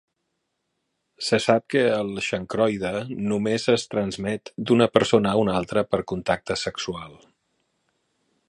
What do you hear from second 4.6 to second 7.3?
d'una persona a una altra per contacte sexual.